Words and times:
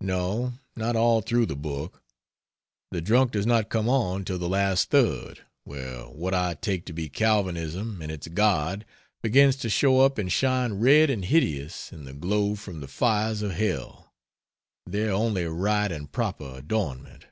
No, 0.00 0.52
not 0.76 0.94
all 0.94 1.22
through 1.22 1.46
the 1.46 1.56
book 1.56 2.04
the 2.92 3.00
drunk 3.00 3.32
does 3.32 3.46
not 3.46 3.68
come 3.68 3.88
on 3.88 4.24
till 4.24 4.38
the 4.38 4.48
last 4.48 4.90
third, 4.90 5.44
where 5.64 6.02
what 6.04 6.32
I 6.34 6.54
take 6.54 6.86
to 6.86 6.92
be 6.92 7.08
Calvinism 7.08 8.00
and 8.00 8.12
its 8.12 8.28
God 8.28 8.84
begins 9.22 9.56
to 9.56 9.68
show 9.68 10.02
up 10.02 10.18
and 10.18 10.30
shine 10.30 10.74
red 10.74 11.10
and 11.10 11.24
hideous 11.24 11.90
in 11.92 12.04
the 12.04 12.12
glow 12.14 12.54
from 12.54 12.80
the 12.80 12.86
fires 12.86 13.42
of 13.42 13.54
hell, 13.54 14.14
their 14.86 15.10
only 15.10 15.46
right 15.46 15.90
and 15.90 16.12
proper 16.12 16.58
adornment. 16.58 17.26